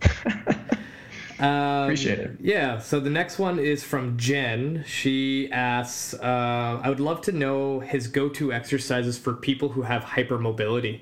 [1.39, 2.37] um, Appreciate it.
[2.39, 2.79] Yeah.
[2.79, 4.83] So the next one is from Jen.
[4.87, 10.03] She asks, uh, "I would love to know his go-to exercises for people who have
[10.03, 11.01] hypermobility."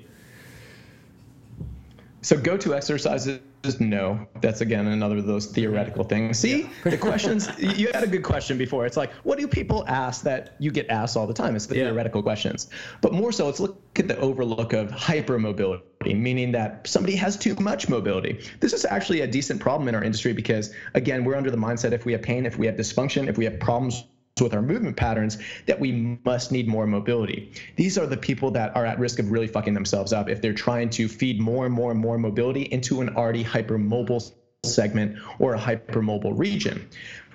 [2.22, 4.26] So go-to exercises just no.
[4.42, 6.38] That's again another of those theoretical things.
[6.38, 8.84] See, the questions you had a good question before.
[8.84, 11.56] It's like, what do people ask that you get asked all the time?
[11.56, 11.84] It's the yeah.
[11.84, 12.68] theoretical questions.
[13.00, 17.54] But more so, let's look at the overlook of hypermobility, meaning that somebody has too
[17.56, 18.40] much mobility.
[18.60, 21.92] This is actually a decent problem in our industry because again, we're under the mindset
[21.92, 24.04] if we have pain, if we have dysfunction, if we have problems
[24.42, 27.52] with our movement patterns that we must need more mobility.
[27.76, 30.52] These are the people that are at risk of really fucking themselves up if they're
[30.52, 34.32] trying to feed more and more and more mobility into an already hypermobile
[34.64, 36.88] segment or a hypermobile region.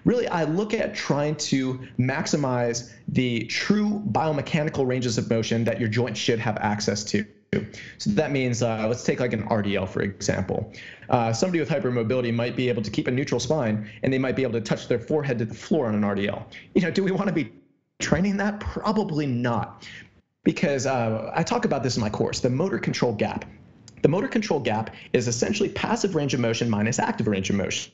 [0.04, 5.90] Really, I look at trying to maximize the true biomechanical ranges of motion that your
[5.90, 7.26] joint should have access to.
[7.98, 10.72] So that means, uh, let's take like an RDL, for example.
[11.10, 14.36] Uh, somebody with hypermobility might be able to keep a neutral spine and they might
[14.36, 16.44] be able to touch their forehead to the floor on an RDL.
[16.76, 17.52] You know, do we want to be
[18.00, 18.60] training that?
[18.60, 19.88] Probably not.
[20.44, 23.46] Because uh, I talk about this in my course, the motor control gap.
[24.02, 27.92] The motor control gap is essentially passive range of motion minus active range of motion.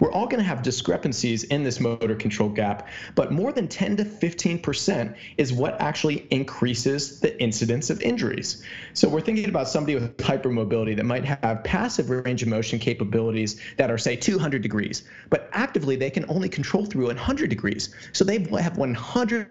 [0.00, 3.98] We're all going to have discrepancies in this motor control gap, but more than 10
[3.98, 8.64] to 15% is what actually increases the incidence of injuries.
[8.92, 13.60] So we're thinking about somebody with hypermobility that might have passive range of motion capabilities
[13.76, 17.94] that are, say, 200 degrees, but actively they can only control through 100 degrees.
[18.12, 19.50] So they have 100%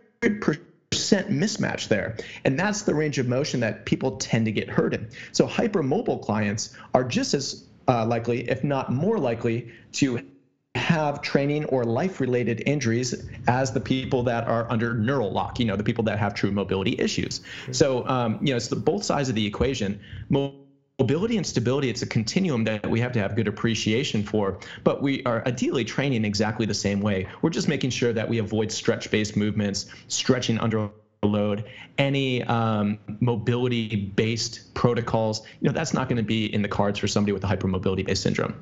[0.92, 2.18] mismatch there.
[2.44, 5.08] And that's the range of motion that people tend to get hurt in.
[5.32, 10.22] So hypermobile clients are just as uh, likely, if not more likely, to
[10.76, 15.66] have training or life related injuries as the people that are under neural lock, you
[15.66, 17.42] know, the people that have true mobility issues.
[17.72, 20.00] So, um, you know, it's the, both sides of the equation.
[20.30, 25.02] Mobility and stability, it's a continuum that we have to have good appreciation for, but
[25.02, 27.28] we are ideally training exactly the same way.
[27.42, 30.92] We're just making sure that we avoid stretch based movements, stretching under
[31.24, 31.66] load,
[31.98, 37.00] any um, mobility based protocols, you know, that's not going to be in the cards
[37.00, 38.56] for somebody with a hypermobility based syndrome.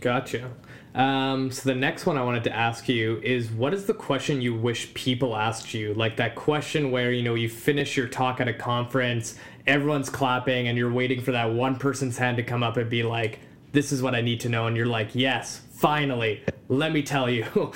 [0.00, 0.50] Gotcha.
[0.94, 4.40] Um, so the next one I wanted to ask you is what is the question
[4.40, 5.94] you wish people asked you?
[5.94, 9.36] Like that question where, you know, you finish your talk at a conference,
[9.68, 13.04] everyone's clapping, and you're waiting for that one person's hand to come up and be
[13.04, 13.38] like,
[13.70, 14.66] this is what I need to know.
[14.66, 17.46] And you're like, yes, finally, let me tell you.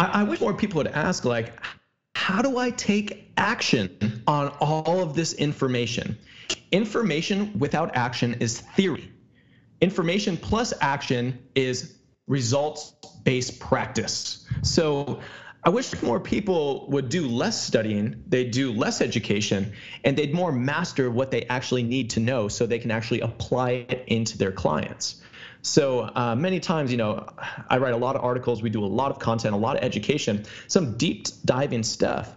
[0.00, 1.52] I, I wish more people would ask, like,
[2.14, 6.18] how do I take action on all of this information?
[6.72, 9.12] Information without action is theory.
[9.82, 12.94] Information plus action is results
[13.24, 14.46] based practice.
[14.62, 15.20] So
[15.64, 19.72] I wish more people would do less studying, they'd do less education,
[20.04, 23.86] and they'd more master what they actually need to know so they can actually apply
[23.88, 25.20] it into their clients.
[25.62, 27.26] So uh, many times, you know,
[27.68, 29.84] I write a lot of articles, we do a lot of content, a lot of
[29.84, 32.36] education, some deep diving stuff.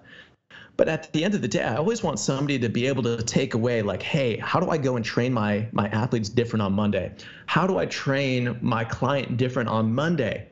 [0.76, 3.22] But at the end of the day, I always want somebody to be able to
[3.22, 6.74] take away like, hey, how do I go and train my my athletes different on
[6.74, 7.14] Monday?
[7.46, 10.50] How do I train my client different on Monday?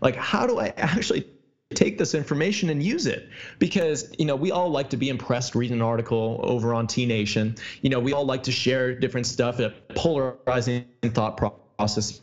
[0.00, 1.26] Like, how do I actually
[1.74, 5.54] take this information and use it because you know we all like to be impressed
[5.54, 7.54] reading an article over on T Nation.
[7.80, 9.58] You know we all like to share different stuff,
[9.94, 12.20] polarizing thought process processes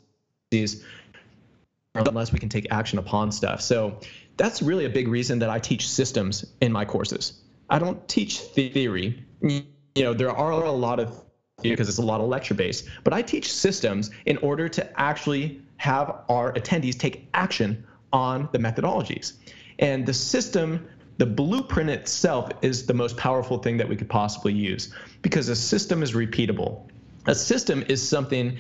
[1.95, 3.59] unless we can take action upon stuff.
[3.61, 3.99] So
[4.37, 7.41] that's really a big reason that I teach systems in my courses.
[7.69, 9.25] I don't teach theory.
[9.41, 9.63] You
[9.97, 11.25] know, there are a lot of
[11.61, 15.61] because it's a lot of lecture based, but I teach systems in order to actually
[15.75, 17.83] have our attendees take action
[18.13, 19.33] on the methodologies.
[19.79, 20.87] And the system,
[21.17, 25.55] the blueprint itself is the most powerful thing that we could possibly use because a
[25.55, 26.89] system is repeatable
[27.29, 28.57] A system is something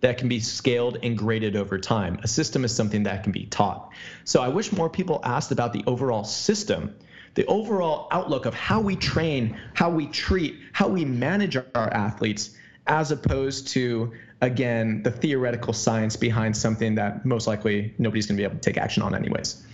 [0.00, 2.18] that can be scaled and graded over time.
[2.22, 3.90] A system is something that can be taught.
[4.24, 6.94] So I wish more people asked about the overall system,
[7.34, 12.50] the overall outlook of how we train, how we treat, how we manage our athletes,
[12.86, 18.40] as opposed to, again, the theoretical science behind something that most likely nobody's going to
[18.40, 19.66] be able to take action on, anyways.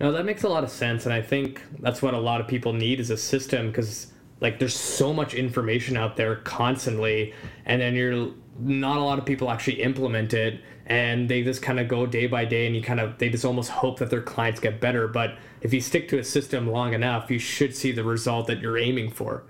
[0.00, 1.04] No, that makes a lot of sense.
[1.04, 4.58] And I think that's what a lot of people need is a system because like
[4.58, 7.32] there's so much information out there constantly
[7.64, 11.80] and then you're not a lot of people actually implement it and they just kind
[11.80, 14.22] of go day by day and you kind of they just almost hope that their
[14.22, 17.92] clients get better but if you stick to a system long enough you should see
[17.92, 19.44] the result that you're aiming for.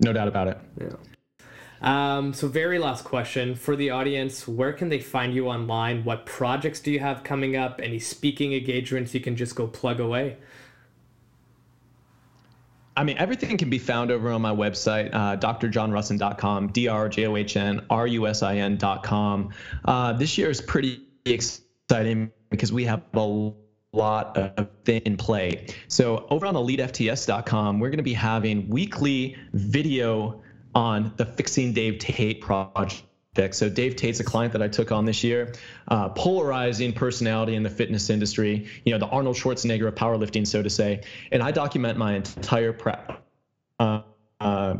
[0.00, 0.58] No doubt about it.
[0.80, 0.96] Yeah.
[1.80, 4.46] Um, so very last question for the audience.
[4.46, 6.04] Where can they find you online?
[6.04, 7.80] What projects do you have coming up?
[7.82, 10.36] Any speaking engagements you can just go plug away
[12.96, 19.50] I mean, everything can be found over on my website, uh, drjohnrusin.com, D-R-J-O-H-N-R-U-S-I-N.com.
[19.84, 23.52] Uh, this year is pretty exciting because we have a
[23.94, 25.66] lot of things in play.
[25.88, 30.42] So over on elitefts.com, we're going to be having weekly video
[30.74, 33.04] on the Fixing Dave Tate project
[33.52, 35.54] so Dave Tate's a client that I took on this year,
[35.88, 38.66] uh, polarizing personality in the fitness industry.
[38.84, 41.02] You know, the Arnold Schwarzenegger of powerlifting, so to say.
[41.30, 43.24] And I document my entire prep,
[43.80, 44.02] uh,
[44.38, 44.74] uh,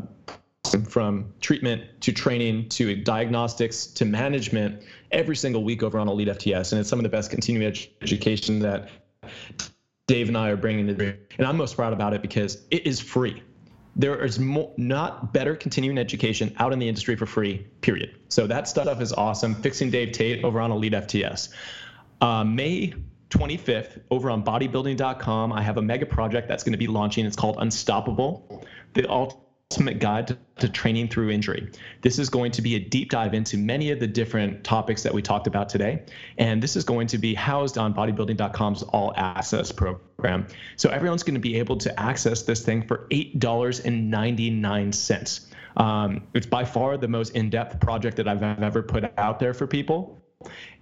[0.87, 6.73] from treatment to training to diagnostics to management, every single week over on Elite FTS,
[6.73, 8.87] and it's some of the best continuing ed- education that
[10.05, 10.93] Dave and I are bringing to.
[10.93, 13.41] the And I'm most proud about it because it is free
[13.95, 18.15] there is more, not better continuing education out in the industry for free, period.
[18.29, 19.55] So that stuff is awesome.
[19.55, 21.49] Fixing Dave Tate over on Elite FTS.
[22.19, 22.93] Uh, May
[23.29, 27.25] 25th, over on bodybuilding.com, I have a mega project that's going to be launching.
[27.25, 28.65] It's called Unstoppable.
[28.93, 29.07] The
[29.73, 31.71] ultimate guide to, training through injury.
[32.01, 35.11] This is going to be a deep dive into many of the different topics that
[35.11, 36.03] we talked about today.
[36.37, 40.45] And this is going to be housed on bodybuilding.com's all access program.
[40.75, 45.47] So everyone's going to be able to access this thing for $8.99.
[45.75, 49.55] Um, it's by far the most in depth project that I've ever put out there
[49.55, 50.21] for people.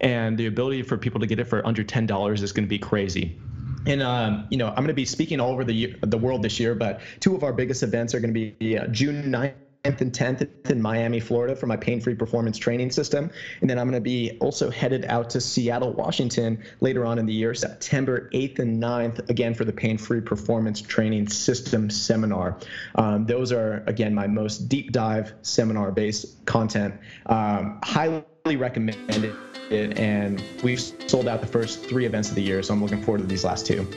[0.01, 2.79] And the ability for people to get it for under $10 is going to be
[2.79, 3.39] crazy
[3.87, 6.59] and um, you know i'm going to be speaking all over the the world this
[6.59, 9.53] year but two of our biggest events are going to be uh, june 9th
[9.83, 13.31] and 10th in Miami, Florida for my pain free performance training system.
[13.61, 17.25] And then I'm going to be also headed out to Seattle, Washington later on in
[17.25, 22.59] the year, September 8th and 9th, again for the pain free performance training system seminar.
[22.95, 26.95] Um, those are, again, my most deep dive seminar based content.
[27.25, 29.35] Um, highly recommended
[29.69, 33.01] it, and we've sold out the first three events of the year, so I'm looking
[33.01, 33.87] forward to these last two.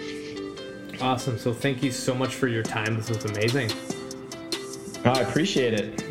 [1.01, 1.38] Awesome.
[1.38, 2.97] So thank you so much for your time.
[2.97, 3.70] This was amazing.
[5.05, 6.03] I appreciate it.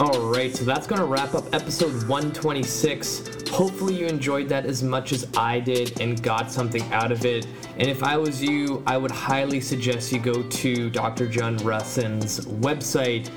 [0.00, 3.48] All right, so that's going to wrap up episode 126.
[3.50, 7.46] Hopefully, you enjoyed that as much as I did and got something out of it.
[7.78, 11.28] And if I was you, I would highly suggest you go to Dr.
[11.28, 13.30] John Rusin's website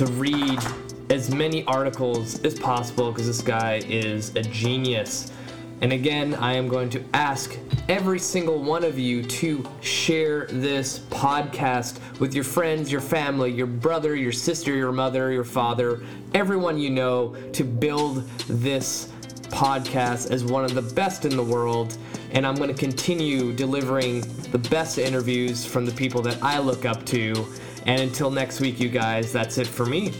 [0.00, 0.58] to read
[1.10, 5.30] as many articles as possible because this guy is a genius.
[5.82, 11.00] And again, I am going to ask every single one of you to share this
[11.10, 16.78] podcast with your friends, your family, your brother, your sister, your mother, your father, everyone
[16.78, 19.12] you know to build this
[19.48, 21.98] podcast as one of the best in the world.
[22.30, 26.86] And I'm going to continue delivering the best interviews from the people that I look
[26.86, 27.46] up to.
[27.86, 30.12] And until next week, you guys, that's it for me.